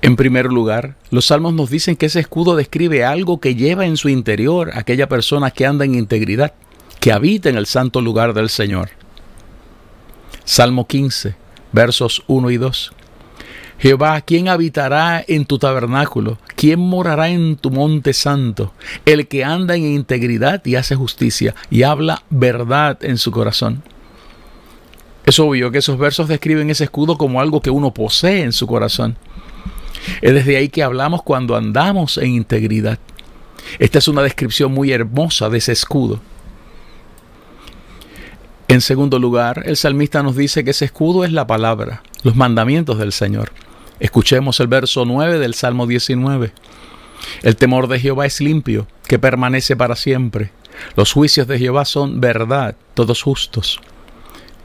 En 0.00 0.14
primer 0.14 0.46
lugar, 0.46 0.94
los 1.10 1.26
salmos 1.26 1.54
nos 1.54 1.70
dicen 1.70 1.96
que 1.96 2.06
ese 2.06 2.20
escudo 2.20 2.54
describe 2.54 3.04
algo 3.04 3.40
que 3.40 3.56
lleva 3.56 3.84
en 3.84 3.96
su 3.96 4.08
interior 4.08 4.70
aquella 4.74 5.08
persona 5.08 5.50
que 5.50 5.66
anda 5.66 5.84
en 5.84 5.96
integridad, 5.96 6.54
que 7.00 7.10
habita 7.10 7.48
en 7.48 7.56
el 7.56 7.66
santo 7.66 8.00
lugar 8.00 8.32
del 8.32 8.48
Señor. 8.48 8.90
Salmo 10.44 10.86
15, 10.86 11.34
versos 11.72 12.22
1 12.28 12.50
y 12.52 12.58
2. 12.58 12.92
Jehová, 13.84 14.22
¿quién 14.22 14.48
habitará 14.48 15.22
en 15.28 15.44
tu 15.44 15.58
tabernáculo? 15.58 16.38
¿Quién 16.56 16.80
morará 16.80 17.28
en 17.28 17.56
tu 17.56 17.70
monte 17.70 18.14
santo? 18.14 18.72
El 19.04 19.28
que 19.28 19.44
anda 19.44 19.76
en 19.76 19.84
integridad 19.84 20.64
y 20.64 20.76
hace 20.76 20.96
justicia 20.96 21.54
y 21.68 21.82
habla 21.82 22.22
verdad 22.30 22.96
en 23.04 23.18
su 23.18 23.30
corazón. 23.30 23.82
Es 25.26 25.38
obvio 25.38 25.70
que 25.70 25.76
esos 25.80 25.98
versos 25.98 26.28
describen 26.28 26.70
ese 26.70 26.84
escudo 26.84 27.18
como 27.18 27.42
algo 27.42 27.60
que 27.60 27.68
uno 27.68 27.92
posee 27.92 28.40
en 28.40 28.54
su 28.54 28.66
corazón. 28.66 29.18
Es 30.22 30.32
desde 30.32 30.56
ahí 30.56 30.70
que 30.70 30.82
hablamos 30.82 31.22
cuando 31.22 31.54
andamos 31.54 32.16
en 32.16 32.30
integridad. 32.30 32.98
Esta 33.78 33.98
es 33.98 34.08
una 34.08 34.22
descripción 34.22 34.72
muy 34.72 34.92
hermosa 34.92 35.50
de 35.50 35.58
ese 35.58 35.72
escudo. 35.72 36.22
En 38.66 38.80
segundo 38.80 39.18
lugar, 39.18 39.62
el 39.66 39.76
salmista 39.76 40.22
nos 40.22 40.36
dice 40.36 40.64
que 40.64 40.70
ese 40.70 40.86
escudo 40.86 41.22
es 41.26 41.32
la 41.32 41.46
palabra, 41.46 42.02
los 42.22 42.34
mandamientos 42.34 42.98
del 42.98 43.12
Señor. 43.12 43.52
Escuchemos 44.00 44.58
el 44.60 44.66
verso 44.66 45.04
9 45.04 45.38
del 45.38 45.54
Salmo 45.54 45.86
19. 45.86 46.52
El 47.42 47.56
temor 47.56 47.86
de 47.88 48.00
Jehová 48.00 48.26
es 48.26 48.40
limpio, 48.40 48.86
que 49.06 49.18
permanece 49.18 49.76
para 49.76 49.94
siempre. 49.94 50.50
Los 50.96 51.12
juicios 51.12 51.46
de 51.46 51.58
Jehová 51.58 51.84
son 51.84 52.20
verdad, 52.20 52.74
todos 52.94 53.22
justos. 53.22 53.80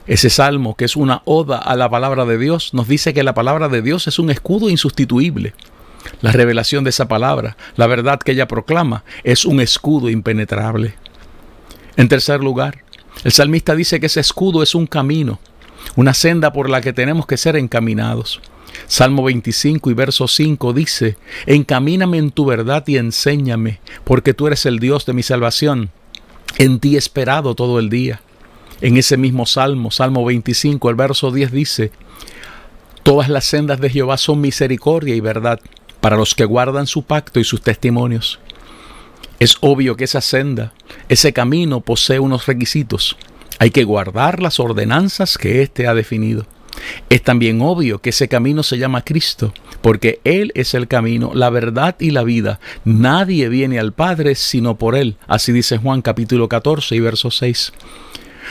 Ese 0.07 0.31
salmo, 0.31 0.75
que 0.75 0.85
es 0.85 0.95
una 0.95 1.21
oda 1.25 1.59
a 1.59 1.75
la 1.75 1.89
palabra 1.89 2.25
de 2.25 2.39
Dios, 2.39 2.73
nos 2.73 2.87
dice 2.87 3.13
que 3.13 3.21
la 3.21 3.35
palabra 3.35 3.69
de 3.69 3.83
Dios 3.83 4.07
es 4.07 4.17
un 4.17 4.31
escudo 4.31 4.69
insustituible. 4.69 5.53
La 6.21 6.31
revelación 6.31 6.83
de 6.83 6.89
esa 6.89 7.07
palabra, 7.07 7.55
la 7.75 7.85
verdad 7.85 8.19
que 8.19 8.31
ella 8.31 8.47
proclama, 8.47 9.03
es 9.23 9.45
un 9.45 9.59
escudo 9.59 10.09
impenetrable. 10.09 10.95
En 11.97 12.09
tercer 12.09 12.39
lugar, 12.39 12.83
el 13.23 13.31
salmista 13.31 13.75
dice 13.75 13.99
que 13.99 14.07
ese 14.07 14.21
escudo 14.21 14.63
es 14.63 14.73
un 14.73 14.87
camino, 14.87 15.39
una 15.95 16.15
senda 16.15 16.51
por 16.51 16.69
la 16.69 16.81
que 16.81 16.93
tenemos 16.93 17.27
que 17.27 17.37
ser 17.37 17.55
encaminados. 17.55 18.41
Salmo 18.87 19.23
25 19.23 19.89
y 19.89 19.93
verso 19.93 20.27
5 20.27 20.73
dice, 20.73 21.17
Encamíname 21.45 22.17
en 22.17 22.31
tu 22.31 22.45
verdad 22.45 22.83
y 22.87 22.97
enséñame, 22.97 23.79
porque 24.03 24.33
tú 24.33 24.47
eres 24.47 24.65
el 24.65 24.79
Dios 24.79 25.05
de 25.05 25.13
mi 25.13 25.23
salvación. 25.23 25.91
En 26.57 26.79
ti 26.79 26.95
he 26.95 26.97
esperado 26.97 27.55
todo 27.55 27.79
el 27.79 27.89
día. 27.89 28.21
En 28.81 28.97
ese 28.97 29.17
mismo 29.17 29.45
Salmo, 29.45 29.91
Salmo 29.91 30.25
25, 30.25 30.89
el 30.89 30.95
verso 30.95 31.31
10 31.31 31.51
dice, 31.51 31.91
Todas 33.03 33.29
las 33.29 33.45
sendas 33.45 33.79
de 33.79 33.89
Jehová 33.89 34.17
son 34.17 34.41
misericordia 34.41 35.15
y 35.15 35.19
verdad 35.19 35.59
para 36.01 36.17
los 36.17 36.35
que 36.35 36.45
guardan 36.45 36.87
su 36.87 37.03
pacto 37.03 37.39
y 37.39 37.43
sus 37.43 37.61
testimonios. 37.61 38.39
Es 39.39 39.57
obvio 39.61 39.95
que 39.95 40.03
esa 40.03 40.21
senda, 40.21 40.73
ese 41.07 41.33
camino 41.33 41.81
posee 41.81 42.19
unos 42.19 42.45
requisitos. 42.45 43.17
Hay 43.57 43.71
que 43.71 43.83
guardar 43.83 44.41
las 44.41 44.59
ordenanzas 44.59 45.37
que 45.37 45.61
éste 45.61 45.87
ha 45.87 45.93
definido. 45.93 46.45
Es 47.09 47.23
también 47.23 47.61
obvio 47.61 47.99
que 47.99 48.11
ese 48.11 48.27
camino 48.27 48.63
se 48.63 48.77
llama 48.77 49.03
Cristo, 49.03 49.53
porque 49.81 50.19
Él 50.23 50.51
es 50.55 50.73
el 50.73 50.87
camino, 50.87 51.31
la 51.33 51.49
verdad 51.49 51.95
y 51.99 52.11
la 52.11 52.23
vida. 52.23 52.59
Nadie 52.85 53.49
viene 53.49 53.79
al 53.79 53.93
Padre 53.93 54.35
sino 54.35 54.77
por 54.77 54.95
Él. 54.95 55.17
Así 55.27 55.51
dice 55.51 55.77
Juan 55.77 56.01
capítulo 56.01 56.47
14 56.49 56.95
y 56.95 56.99
verso 56.99 57.31
6. 57.31 57.73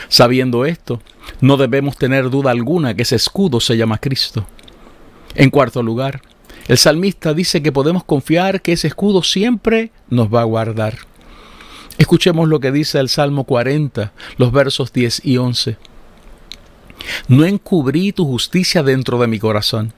Sabiendo 0.07 0.65
esto, 0.65 1.01
no 1.41 1.57
debemos 1.57 1.97
tener 1.97 2.29
duda 2.29 2.51
alguna 2.51 2.93
que 2.93 3.03
ese 3.03 3.15
escudo 3.15 3.59
se 3.59 3.77
llama 3.77 3.97
Cristo. 3.97 4.47
En 5.35 5.49
cuarto 5.49 5.83
lugar, 5.83 6.21
el 6.67 6.77
salmista 6.77 7.33
dice 7.33 7.61
que 7.61 7.71
podemos 7.71 8.03
confiar 8.03 8.61
que 8.61 8.73
ese 8.73 8.87
escudo 8.87 9.23
siempre 9.23 9.91
nos 10.09 10.33
va 10.33 10.41
a 10.41 10.45
guardar. 10.45 10.97
Escuchemos 11.97 12.47
lo 12.47 12.59
que 12.59 12.71
dice 12.71 12.99
el 12.99 13.09
Salmo 13.09 13.43
40, 13.43 14.13
los 14.37 14.51
versos 14.51 14.93
10 14.93 15.25
y 15.25 15.37
11. 15.37 15.77
No 17.27 17.45
encubrí 17.45 18.11
tu 18.11 18.25
justicia 18.25 18.83
dentro 18.83 19.19
de 19.19 19.27
mi 19.27 19.39
corazón. 19.39 19.93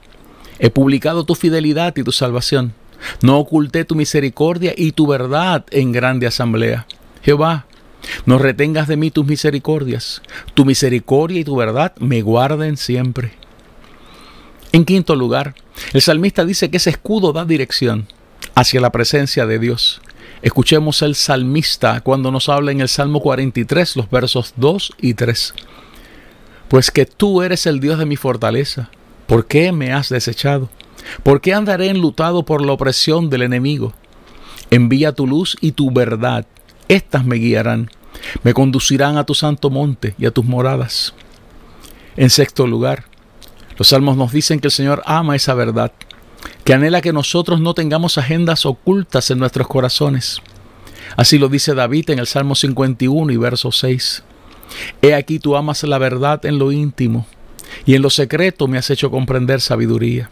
He 0.58 0.70
publicado 0.70 1.24
tu 1.24 1.34
fidelidad 1.34 1.96
y 1.96 2.02
tu 2.02 2.12
salvación. 2.12 2.74
No 3.20 3.38
oculté 3.38 3.84
tu 3.84 3.94
misericordia 3.94 4.74
y 4.76 4.92
tu 4.92 5.06
verdad 5.06 5.64
en 5.70 5.92
grande 5.92 6.26
asamblea. 6.26 6.86
Jehová, 7.22 7.66
no 8.26 8.38
retengas 8.38 8.88
de 8.88 8.96
mí 8.96 9.10
tus 9.10 9.26
misericordias. 9.26 10.22
Tu 10.54 10.64
misericordia 10.64 11.40
y 11.40 11.44
tu 11.44 11.56
verdad 11.56 11.94
me 11.98 12.22
guarden 12.22 12.76
siempre. 12.76 13.32
En 14.72 14.84
quinto 14.84 15.14
lugar, 15.16 15.54
el 15.92 16.00
salmista 16.00 16.44
dice 16.44 16.70
que 16.70 16.78
ese 16.78 16.90
escudo 16.90 17.32
da 17.32 17.44
dirección 17.44 18.06
hacia 18.54 18.80
la 18.80 18.90
presencia 18.90 19.46
de 19.46 19.58
Dios. 19.58 20.00
Escuchemos 20.42 21.02
el 21.02 21.14
salmista 21.14 22.00
cuando 22.00 22.30
nos 22.30 22.48
habla 22.48 22.72
en 22.72 22.80
el 22.80 22.88
Salmo 22.88 23.20
43, 23.20 23.96
los 23.96 24.10
versos 24.10 24.54
2 24.56 24.92
y 25.00 25.14
3. 25.14 25.54
Pues 26.72 26.90
que 26.90 27.04
tú 27.04 27.42
eres 27.42 27.66
el 27.66 27.80
Dios 27.80 27.98
de 27.98 28.06
mi 28.06 28.16
fortaleza. 28.16 28.88
¿Por 29.26 29.46
qué 29.46 29.72
me 29.72 29.92
has 29.92 30.08
desechado? 30.08 30.70
¿Por 31.22 31.42
qué 31.42 31.52
andaré 31.52 31.90
enlutado 31.90 32.44
por 32.46 32.64
la 32.64 32.72
opresión 32.72 33.28
del 33.28 33.42
enemigo? 33.42 33.92
Envía 34.70 35.12
tu 35.12 35.26
luz 35.26 35.54
y 35.60 35.72
tu 35.72 35.90
verdad 35.90 36.46
estas 36.88 37.26
me 37.26 37.36
guiarán, 37.36 37.90
me 38.42 38.54
conducirán 38.54 39.18
a 39.18 39.24
tu 39.24 39.34
santo 39.34 39.68
monte 39.68 40.14
y 40.16 40.24
a 40.24 40.30
tus 40.30 40.46
moradas. 40.46 41.12
En 42.16 42.30
sexto 42.30 42.66
lugar, 42.66 43.04
los 43.76 43.88
salmos 43.88 44.16
nos 44.16 44.32
dicen 44.32 44.58
que 44.58 44.68
el 44.68 44.72
Señor 44.72 45.02
ama 45.04 45.36
esa 45.36 45.52
verdad, 45.52 45.92
que 46.64 46.72
anhela 46.72 47.02
que 47.02 47.12
nosotros 47.12 47.60
no 47.60 47.74
tengamos 47.74 48.16
agendas 48.16 48.64
ocultas 48.64 49.30
en 49.30 49.40
nuestros 49.40 49.68
corazones. 49.68 50.40
Así 51.18 51.36
lo 51.36 51.50
dice 51.50 51.74
David 51.74 52.08
en 52.08 52.18
el 52.18 52.26
Salmo 52.26 52.54
51 52.54 53.30
y 53.30 53.36
verso 53.36 53.70
6. 53.72 54.24
He 55.00 55.14
aquí 55.14 55.38
tú 55.38 55.56
amas 55.56 55.82
la 55.82 55.98
verdad 55.98 56.44
en 56.46 56.58
lo 56.58 56.72
íntimo, 56.72 57.26
y 57.86 57.94
en 57.94 58.02
lo 58.02 58.10
secreto 58.10 58.68
me 58.68 58.78
has 58.78 58.90
hecho 58.90 59.10
comprender 59.10 59.60
sabiduría. 59.60 60.30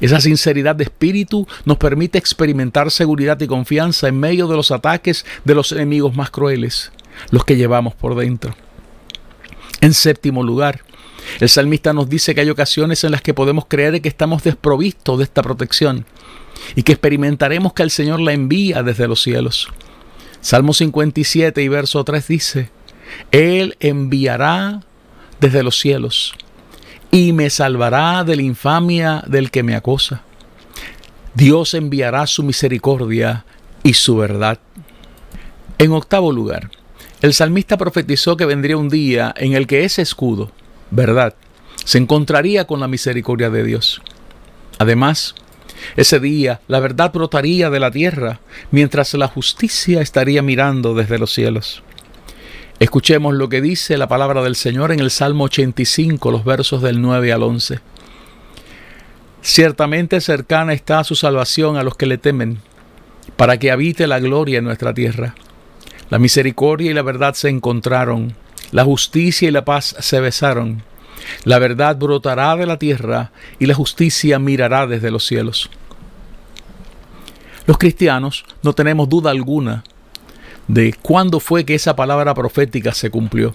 Esa 0.00 0.20
sinceridad 0.20 0.74
de 0.74 0.84
espíritu 0.84 1.46
nos 1.64 1.78
permite 1.78 2.18
experimentar 2.18 2.90
seguridad 2.90 3.40
y 3.40 3.46
confianza 3.46 4.08
en 4.08 4.18
medio 4.18 4.48
de 4.48 4.56
los 4.56 4.70
ataques 4.70 5.24
de 5.44 5.54
los 5.54 5.70
enemigos 5.72 6.16
más 6.16 6.30
crueles, 6.30 6.90
los 7.30 7.44
que 7.44 7.56
llevamos 7.56 7.94
por 7.94 8.16
dentro. 8.16 8.56
En 9.80 9.94
séptimo 9.94 10.42
lugar, 10.42 10.80
el 11.40 11.48
salmista 11.48 11.92
nos 11.92 12.08
dice 12.08 12.34
que 12.34 12.40
hay 12.40 12.50
ocasiones 12.50 13.04
en 13.04 13.12
las 13.12 13.22
que 13.22 13.34
podemos 13.34 13.66
creer 13.66 14.00
que 14.02 14.08
estamos 14.08 14.42
desprovistos 14.42 15.18
de 15.18 15.24
esta 15.24 15.42
protección 15.42 16.06
y 16.74 16.82
que 16.82 16.92
experimentaremos 16.92 17.72
que 17.72 17.82
el 17.82 17.90
Señor 17.90 18.20
la 18.20 18.32
envía 18.32 18.82
desde 18.82 19.08
los 19.08 19.22
cielos. 19.22 19.68
Salmo 20.40 20.74
57 20.74 21.62
y 21.62 21.68
verso 21.68 22.04
3 22.04 22.28
dice, 22.28 22.70
Él 23.30 23.76
enviará 23.80 24.80
desde 25.40 25.62
los 25.62 25.78
cielos 25.78 26.34
y 27.10 27.32
me 27.32 27.50
salvará 27.50 28.24
de 28.24 28.36
la 28.36 28.42
infamia 28.42 29.22
del 29.26 29.50
que 29.50 29.62
me 29.62 29.74
acosa. 29.74 30.22
Dios 31.34 31.74
enviará 31.74 32.26
su 32.26 32.42
misericordia 32.42 33.44
y 33.82 33.94
su 33.94 34.16
verdad. 34.16 34.58
En 35.78 35.92
octavo 35.92 36.32
lugar, 36.32 36.70
el 37.22 37.34
salmista 37.34 37.76
profetizó 37.76 38.36
que 38.36 38.46
vendría 38.46 38.76
un 38.76 38.88
día 38.88 39.34
en 39.36 39.54
el 39.54 39.66
que 39.66 39.84
ese 39.84 40.02
escudo, 40.02 40.52
verdad, 40.90 41.34
se 41.84 41.98
encontraría 41.98 42.66
con 42.66 42.80
la 42.80 42.88
misericordia 42.88 43.50
de 43.50 43.64
Dios. 43.64 44.02
Además, 44.78 45.34
ese 45.96 46.20
día 46.20 46.60
la 46.68 46.80
verdad 46.80 47.12
brotaría 47.12 47.70
de 47.70 47.80
la 47.80 47.90
tierra, 47.90 48.40
mientras 48.70 49.14
la 49.14 49.28
justicia 49.28 50.00
estaría 50.00 50.42
mirando 50.42 50.94
desde 50.94 51.18
los 51.18 51.32
cielos. 51.32 51.82
Escuchemos 52.80 53.34
lo 53.34 53.48
que 53.48 53.60
dice 53.60 53.96
la 53.96 54.08
palabra 54.08 54.42
del 54.42 54.56
Señor 54.56 54.90
en 54.90 54.98
el 54.98 55.12
Salmo 55.12 55.44
85, 55.44 56.32
los 56.32 56.44
versos 56.44 56.82
del 56.82 57.00
9 57.00 57.32
al 57.32 57.44
11. 57.44 57.78
Ciertamente 59.42 60.20
cercana 60.20 60.72
está 60.72 61.04
su 61.04 61.14
salvación 61.14 61.76
a 61.76 61.84
los 61.84 61.96
que 61.96 62.06
le 62.06 62.18
temen, 62.18 62.58
para 63.36 63.58
que 63.58 63.70
habite 63.70 64.08
la 64.08 64.18
gloria 64.18 64.58
en 64.58 64.64
nuestra 64.64 64.92
tierra. 64.92 65.36
La 66.10 66.18
misericordia 66.18 66.90
y 66.90 66.94
la 66.94 67.02
verdad 67.02 67.34
se 67.34 67.48
encontraron, 67.48 68.34
la 68.72 68.84
justicia 68.84 69.46
y 69.46 69.52
la 69.52 69.64
paz 69.64 69.94
se 70.00 70.18
besaron. 70.18 70.82
La 71.44 71.60
verdad 71.60 71.96
brotará 71.96 72.56
de 72.56 72.66
la 72.66 72.78
tierra 72.80 73.30
y 73.60 73.66
la 73.66 73.74
justicia 73.74 74.40
mirará 74.40 74.88
desde 74.88 75.12
los 75.12 75.24
cielos. 75.24 75.70
Los 77.66 77.78
cristianos 77.78 78.44
no 78.62 78.72
tenemos 78.72 79.08
duda 79.08 79.30
alguna 79.30 79.84
de 80.68 80.94
cuándo 81.02 81.40
fue 81.40 81.64
que 81.64 81.74
esa 81.74 81.96
palabra 81.96 82.34
profética 82.34 82.92
se 82.92 83.10
cumplió. 83.10 83.54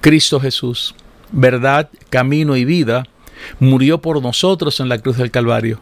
Cristo 0.00 0.40
Jesús, 0.40 0.94
verdad, 1.32 1.88
camino 2.10 2.56
y 2.56 2.64
vida, 2.64 3.04
murió 3.60 4.00
por 4.00 4.20
nosotros 4.22 4.80
en 4.80 4.88
la 4.88 4.98
cruz 4.98 5.16
del 5.16 5.30
Calvario. 5.30 5.80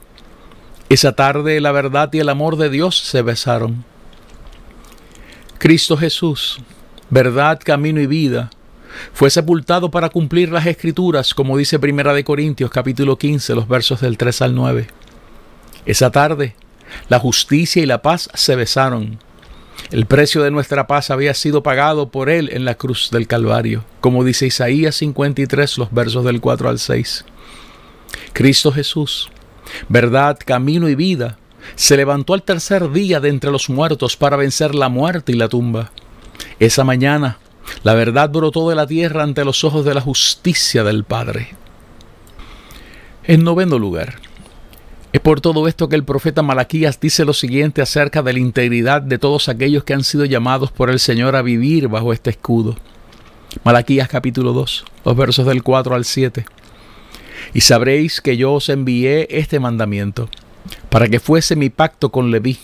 Esa 0.89 1.13
tarde 1.13 1.61
la 1.61 1.73
verdad 1.73 2.11
y 2.13 2.19
el 2.19 2.29
amor 2.29 2.57
de 2.57 2.71
Dios 2.71 2.99
se 2.99 3.23
besaron. 3.23 3.85
Cristo 5.59 5.97
Jesús, 5.97 6.59
verdad, 7.11 7.59
camino 7.63 8.01
y 8.01 8.07
vida, 8.07 8.51
fue 9.13 9.31
sepultado 9.31 9.91
para 9.91 10.09
cumplir 10.09 10.51
las 10.51 10.67
escrituras, 10.67 11.35
como 11.35 11.57
dice 11.57 11.79
Primera 11.79 12.15
de 12.15 12.25
Corintios 12.25 12.71
capítulo 12.71 13.19
15, 13.19 13.55
los 13.55 13.69
versos 13.69 14.01
del 14.01 14.17
3 14.17 14.43
al 14.43 14.55
9. 14.55 14.87
Esa 15.87 16.11
tarde, 16.11 16.55
la 17.09 17.19
justicia 17.19 17.83
y 17.83 17.87
la 17.87 18.03
paz 18.03 18.29
se 18.35 18.57
besaron. 18.57 19.19
El 19.91 20.07
precio 20.07 20.43
de 20.43 20.51
nuestra 20.51 20.87
paz 20.87 21.11
había 21.11 21.35
sido 21.35 21.63
pagado 21.63 22.09
por 22.09 22.29
Él 22.29 22.51
en 22.53 22.65
la 22.65 22.75
cruz 22.75 23.11
del 23.11 23.27
Calvario, 23.27 23.85
como 24.01 24.25
dice 24.25 24.47
Isaías 24.47 24.97
53, 24.97 25.79
los 25.79 25.93
versos 25.93 26.25
del 26.25 26.41
4 26.41 26.69
al 26.69 26.79
6. 26.79 27.25
Cristo 28.33 28.73
Jesús, 28.73 29.29
verdad, 29.89 30.39
camino 30.45 30.89
y 30.89 30.95
vida, 30.95 31.39
se 31.75 31.97
levantó 31.97 32.35
al 32.35 32.43
tercer 32.43 32.91
día 32.91 33.21
de 33.21 33.29
entre 33.29 33.51
los 33.51 33.69
muertos 33.69 34.17
para 34.17 34.37
vencer 34.37 34.75
la 34.75 34.89
muerte 34.89 35.33
y 35.33 35.37
la 35.37 35.49
tumba. 35.49 35.93
Esa 36.59 36.85
mañana, 36.85 37.39
la 37.83 37.95
verdad 37.95 38.31
brotó 38.31 38.69
de 38.69 38.77
la 38.77 38.87
tierra 38.87 39.23
ante 39.23 39.45
los 39.45 39.65
ojos 39.65 39.85
de 39.85 39.95
la 39.95 40.01
justicia 40.01 40.85
del 40.85 41.05
Padre. 41.05 41.55
En 43.25 43.43
noveno 43.43 43.79
lugar, 43.79 44.21
es 45.17 45.21
por 45.21 45.41
todo 45.41 45.69
esto 45.69 45.89
que 45.89 45.97
el 45.97 46.05
profeta 46.05 46.43
Malaquías 46.43 47.01
dice 47.01 47.25
lo 47.25 47.33
siguiente 47.33 47.83
acerca 47.83 48.23
de 48.23 48.33
la 48.33 48.39
integridad 48.39 49.03
de 49.03 49.19
todos 49.19 49.49
aquellos 49.49 49.85
que 49.85 49.95
han 49.95 50.05
sido 50.05 50.25
llamados 50.25 50.71
por 50.71 50.91
el 50.91 50.99
Señor 50.99 51.37
a 51.37 51.43
vivir 51.43 51.89
bajo 51.89 52.13
este 52.13 52.31
escudo. 52.31 52.77
Malaquías 53.65 54.09
capítulo 54.09 54.53
2, 54.53 54.85
los 55.05 55.17
versos 55.17 55.47
del 55.47 55.63
4 55.63 55.95
al 55.95 56.05
7. 56.05 56.45
Y 57.55 57.61
sabréis 57.61 58.21
que 58.21 58.37
yo 58.37 58.53
os 58.53 58.69
envié 58.69 59.27
este 59.31 59.61
mandamiento, 59.61 60.29
para 60.91 61.09
que 61.09 61.21
fuese 61.21 61.57
mi 61.57 61.71
pacto 61.71 62.11
con 62.11 62.31
Leví, 62.31 62.59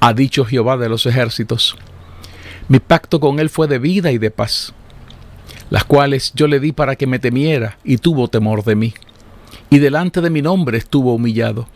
ha 0.00 0.12
dicho 0.12 0.44
Jehová 0.44 0.76
de 0.76 0.88
los 0.88 1.06
ejércitos 1.06 1.76
mi 2.68 2.80
pacto 2.80 3.20
con 3.20 3.38
él 3.38 3.48
fue 3.48 3.68
de 3.68 3.78
vida 3.78 4.10
y 4.10 4.18
de 4.18 4.32
paz, 4.32 4.72
las 5.70 5.84
cuales 5.84 6.32
yo 6.34 6.48
le 6.48 6.58
di 6.58 6.72
para 6.72 6.96
que 6.96 7.06
me 7.06 7.20
temiera 7.20 7.78
y 7.84 7.98
tuvo 7.98 8.26
temor 8.26 8.64
de 8.64 8.74
mí. 8.74 8.94
Y 9.70 9.78
delante 9.78 10.20
de 10.20 10.30
mi 10.30 10.42
nombre 10.42 10.76
estuvo 10.76 11.14
humillado. 11.14 11.68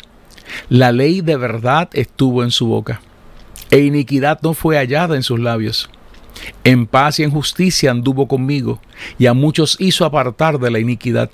La 0.68 0.92
ley 0.92 1.20
de 1.20 1.36
verdad 1.36 1.88
estuvo 1.92 2.42
en 2.42 2.50
su 2.50 2.66
boca, 2.66 3.00
e 3.70 3.80
iniquidad 3.80 4.40
no 4.42 4.54
fue 4.54 4.76
hallada 4.76 5.16
en 5.16 5.22
sus 5.22 5.40
labios. 5.40 5.90
En 6.64 6.86
paz 6.86 7.20
y 7.20 7.22
en 7.22 7.30
justicia 7.30 7.90
anduvo 7.90 8.26
conmigo, 8.26 8.80
y 9.18 9.26
a 9.26 9.34
muchos 9.34 9.76
hizo 9.78 10.04
apartar 10.04 10.58
de 10.58 10.70
la 10.70 10.78
iniquidad 10.78 11.30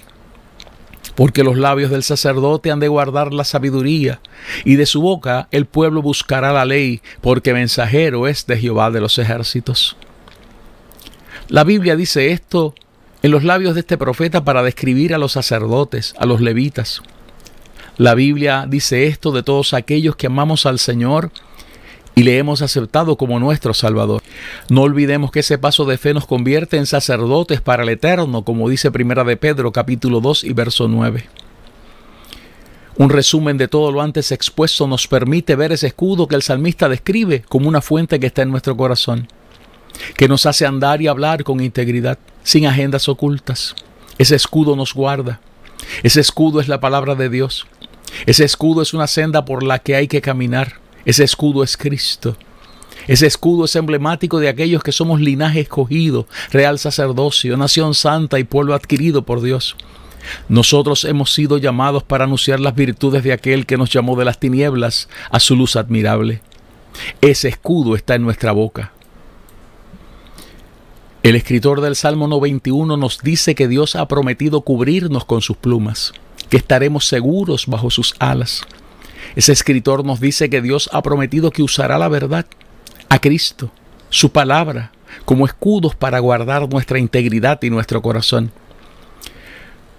porque 1.16 1.42
los 1.42 1.56
labios 1.56 1.90
del 1.90 2.02
sacerdote 2.02 2.70
han 2.70 2.78
de 2.78 2.88
guardar 2.88 3.32
la 3.32 3.44
sabiduría, 3.44 4.20
y 4.64 4.76
de 4.76 4.86
su 4.86 5.00
boca 5.00 5.48
el 5.50 5.64
pueblo 5.66 6.02
buscará 6.02 6.52
la 6.52 6.64
ley, 6.64 7.00
porque 7.22 7.54
mensajero 7.54 8.28
es 8.28 8.46
de 8.46 8.58
Jehová 8.58 8.90
de 8.90 9.00
los 9.00 9.18
ejércitos. 9.18 9.96
La 11.48 11.64
Biblia 11.64 11.96
dice 11.96 12.32
esto 12.32 12.74
en 13.22 13.30
los 13.30 13.44
labios 13.44 13.74
de 13.74 13.80
este 13.80 13.96
profeta 13.96 14.44
para 14.44 14.62
describir 14.62 15.14
a 15.14 15.18
los 15.18 15.32
sacerdotes, 15.32 16.14
a 16.18 16.26
los 16.26 16.40
levitas. 16.40 17.02
La 17.98 18.14
Biblia 18.14 18.66
dice 18.68 19.06
esto 19.06 19.32
de 19.32 19.42
todos 19.42 19.72
aquellos 19.72 20.16
que 20.16 20.26
amamos 20.26 20.66
al 20.66 20.78
Señor 20.78 21.30
y 22.14 22.24
le 22.24 22.36
hemos 22.36 22.60
aceptado 22.60 23.16
como 23.16 23.40
nuestro 23.40 23.72
Salvador. 23.72 24.22
No 24.68 24.82
olvidemos 24.82 25.30
que 25.30 25.40
ese 25.40 25.56
paso 25.56 25.86
de 25.86 25.96
fe 25.96 26.12
nos 26.12 26.26
convierte 26.26 26.76
en 26.76 26.84
sacerdotes 26.84 27.62
para 27.62 27.84
el 27.84 27.88
eterno, 27.88 28.44
como 28.44 28.68
dice 28.68 28.90
Primera 28.90 29.24
de 29.24 29.38
Pedro 29.38 29.72
capítulo 29.72 30.20
2 30.20 30.44
y 30.44 30.52
verso 30.52 30.88
9. 30.88 31.26
Un 32.98 33.10
resumen 33.10 33.56
de 33.56 33.68
todo 33.68 33.90
lo 33.92 34.02
antes 34.02 34.30
expuesto 34.30 34.86
nos 34.86 35.08
permite 35.08 35.56
ver 35.56 35.72
ese 35.72 35.86
escudo 35.86 36.28
que 36.28 36.34
el 36.34 36.42
salmista 36.42 36.90
describe 36.90 37.44
como 37.48 37.68
una 37.68 37.80
fuente 37.80 38.20
que 38.20 38.26
está 38.26 38.42
en 38.42 38.50
nuestro 38.50 38.76
corazón, 38.76 39.28
que 40.16 40.28
nos 40.28 40.44
hace 40.44 40.66
andar 40.66 41.00
y 41.00 41.06
hablar 41.06 41.44
con 41.44 41.60
integridad, 41.60 42.18
sin 42.42 42.66
agendas 42.66 43.08
ocultas. 43.08 43.74
Ese 44.18 44.36
escudo 44.36 44.76
nos 44.76 44.92
guarda. 44.92 45.40
Ese 46.02 46.20
escudo 46.20 46.60
es 46.60 46.68
la 46.68 46.80
palabra 46.80 47.14
de 47.14 47.28
Dios. 47.28 47.66
Ese 48.26 48.44
escudo 48.44 48.82
es 48.82 48.94
una 48.94 49.06
senda 49.06 49.44
por 49.44 49.62
la 49.62 49.78
que 49.78 49.96
hay 49.96 50.08
que 50.08 50.20
caminar. 50.20 50.80
Ese 51.04 51.24
escudo 51.24 51.62
es 51.62 51.76
Cristo. 51.76 52.36
Ese 53.06 53.26
escudo 53.26 53.66
es 53.66 53.76
emblemático 53.76 54.40
de 54.40 54.48
aquellos 54.48 54.82
que 54.82 54.90
somos 54.92 55.20
linaje 55.20 55.60
escogido, 55.60 56.26
real 56.50 56.78
sacerdocio, 56.78 57.56
nación 57.56 57.94
santa 57.94 58.38
y 58.38 58.44
pueblo 58.44 58.74
adquirido 58.74 59.22
por 59.22 59.42
Dios. 59.42 59.76
Nosotros 60.48 61.04
hemos 61.04 61.32
sido 61.32 61.58
llamados 61.58 62.02
para 62.02 62.24
anunciar 62.24 62.58
las 62.58 62.74
virtudes 62.74 63.22
de 63.22 63.32
aquel 63.32 63.64
que 63.64 63.76
nos 63.76 63.90
llamó 63.90 64.16
de 64.16 64.24
las 64.24 64.40
tinieblas 64.40 65.08
a 65.30 65.38
su 65.38 65.54
luz 65.54 65.76
admirable. 65.76 66.40
Ese 67.20 67.48
escudo 67.48 67.94
está 67.94 68.16
en 68.16 68.22
nuestra 68.22 68.52
boca. 68.52 68.92
El 71.22 71.36
escritor 71.36 71.80
del 71.80 71.96
Salmo 71.96 72.28
91 72.28 72.96
nos 72.96 73.20
dice 73.20 73.54
que 73.54 73.68
Dios 73.68 73.96
ha 73.96 74.06
prometido 74.06 74.60
cubrirnos 74.60 75.24
con 75.24 75.42
sus 75.42 75.56
plumas, 75.56 76.12
que 76.48 76.56
estaremos 76.56 77.06
seguros 77.06 77.66
bajo 77.66 77.90
sus 77.90 78.14
alas. 78.18 78.62
Ese 79.34 79.52
escritor 79.52 80.04
nos 80.04 80.20
dice 80.20 80.48
que 80.48 80.62
Dios 80.62 80.88
ha 80.92 81.02
prometido 81.02 81.50
que 81.50 81.62
usará 81.62 81.98
la 81.98 82.08
verdad, 82.08 82.46
a 83.08 83.18
Cristo, 83.18 83.70
su 84.10 84.30
palabra, 84.30 84.92
como 85.24 85.46
escudos 85.46 85.94
para 85.94 86.18
guardar 86.18 86.68
nuestra 86.68 86.98
integridad 86.98 87.62
y 87.62 87.70
nuestro 87.70 88.02
corazón. 88.02 88.52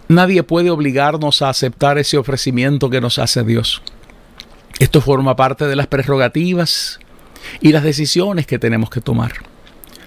Nadie 0.07 0.43
puede 0.43 0.69
obligarnos 0.69 1.41
a 1.41 1.49
aceptar 1.49 1.97
ese 1.97 2.17
ofrecimiento 2.17 2.89
que 2.89 3.01
nos 3.01 3.19
hace 3.19 3.43
Dios. 3.43 3.81
Esto 4.79 5.01
forma 5.01 5.35
parte 5.35 5.65
de 5.67 5.75
las 5.75 5.87
prerrogativas 5.87 6.99
y 7.59 7.71
las 7.71 7.83
decisiones 7.83 8.47
que 8.47 8.59
tenemos 8.59 8.89
que 8.89 9.01
tomar. 9.01 9.33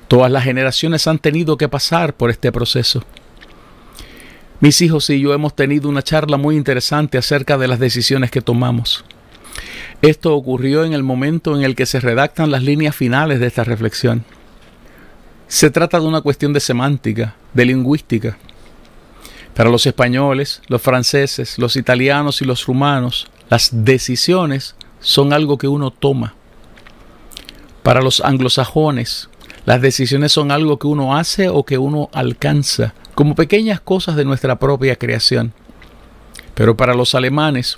Todas 0.09 0.31
las 0.31 0.45
generaciones 0.45 1.07
han 1.07 1.19
tenido 1.19 1.57
que 1.57 1.69
pasar 1.69 2.15
por 2.15 2.31
este 2.31 2.51
proceso. 2.51 3.05
Mis 4.61 4.83
hijos 4.83 5.09
y 5.09 5.19
yo 5.19 5.33
hemos 5.33 5.57
tenido 5.57 5.89
una 5.89 6.03
charla 6.03 6.37
muy 6.37 6.55
interesante 6.55 7.17
acerca 7.17 7.57
de 7.57 7.67
las 7.67 7.79
decisiones 7.79 8.31
que 8.31 8.43
tomamos. 8.43 9.07
Esto 10.03 10.35
ocurrió 10.35 10.85
en 10.85 10.93
el 10.93 11.03
momento 11.03 11.57
en 11.57 11.65
el 11.65 11.75
que 11.75 11.87
se 11.87 11.99
redactan 11.99 12.51
las 12.51 12.63
líneas 12.63 12.95
finales 12.95 13.41
de 13.41 13.47
esta 13.47 13.65
reflexión. 13.65 14.23
Se 15.49 15.71
trata 15.71 15.99
de 15.99 16.07
una 16.07 16.21
cuestión 16.21 16.53
de 16.53 16.61
semántica, 16.61 17.37
de 17.55 17.65
lingüística. 17.65 18.37
Para 19.55 19.71
los 19.71 19.87
españoles, 19.87 20.61
los 20.69 20.83
franceses, 20.83 21.59
los 21.59 21.77
italianos 21.77 22.43
y 22.43 22.45
los 22.45 22.67
rumanos, 22.67 23.29
las 23.49 23.71
decisiones 23.73 24.75
son 25.01 25.33
algo 25.33 25.57
que 25.57 25.69
uno 25.69 25.91
toma. 25.91 26.35
Para 27.83 28.03
los 28.03 28.21
anglosajones, 28.21 29.31
las 29.65 29.81
decisiones 29.81 30.33
son 30.33 30.51
algo 30.51 30.79
que 30.79 30.87
uno 30.87 31.17
hace 31.17 31.49
o 31.49 31.65
que 31.65 31.79
uno 31.79 32.11
alcanza 32.13 32.93
como 33.21 33.35
pequeñas 33.35 33.83
cosas 33.83 34.17
de 34.17 34.25
nuestra 34.25 34.59
propia 34.59 34.97
creación. 34.97 35.53
Pero 36.55 36.75
para 36.75 36.95
los 36.95 37.15
alemanes, 37.15 37.77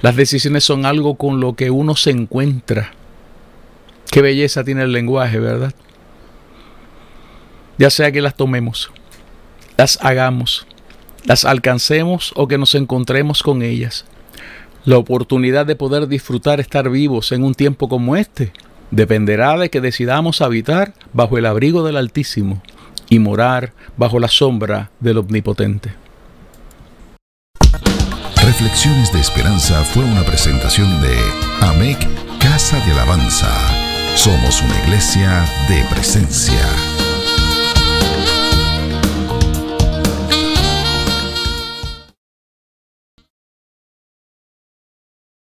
las 0.00 0.14
decisiones 0.14 0.62
son 0.62 0.86
algo 0.86 1.16
con 1.16 1.40
lo 1.40 1.54
que 1.56 1.72
uno 1.72 1.96
se 1.96 2.10
encuentra. 2.10 2.92
Qué 4.12 4.22
belleza 4.22 4.62
tiene 4.62 4.84
el 4.84 4.92
lenguaje, 4.92 5.40
¿verdad? 5.40 5.74
Ya 7.78 7.90
sea 7.90 8.12
que 8.12 8.20
las 8.20 8.36
tomemos, 8.36 8.92
las 9.76 9.98
hagamos, 10.04 10.68
las 11.24 11.44
alcancemos 11.44 12.32
o 12.36 12.46
que 12.46 12.56
nos 12.56 12.76
encontremos 12.76 13.42
con 13.42 13.62
ellas. 13.62 14.04
La 14.84 14.98
oportunidad 14.98 15.66
de 15.66 15.74
poder 15.74 16.06
disfrutar 16.06 16.60
estar 16.60 16.88
vivos 16.90 17.32
en 17.32 17.42
un 17.42 17.56
tiempo 17.56 17.88
como 17.88 18.14
este 18.14 18.52
dependerá 18.92 19.58
de 19.58 19.68
que 19.68 19.80
decidamos 19.80 20.42
habitar 20.42 20.94
bajo 21.12 21.38
el 21.38 21.46
abrigo 21.46 21.84
del 21.84 21.96
Altísimo 21.96 22.62
y 23.08 23.18
morar 23.18 23.72
bajo 23.96 24.18
la 24.18 24.28
sombra 24.28 24.90
del 25.00 25.18
Omnipotente. 25.18 25.94
Reflexiones 28.42 29.12
de 29.12 29.20
Esperanza 29.20 29.82
fue 29.84 30.04
una 30.04 30.22
presentación 30.22 31.00
de 31.02 31.16
AMEC 31.60 31.98
Casa 32.38 32.78
de 32.86 32.92
Alabanza. 32.92 33.48
Somos 34.14 34.62
una 34.62 34.78
iglesia 34.84 35.44
de 35.68 35.84
presencia. 35.90 36.85